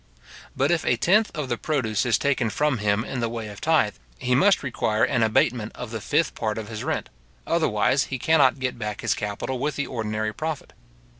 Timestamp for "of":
1.35-1.47, 3.49-3.61, 5.75-5.91, 6.57-6.69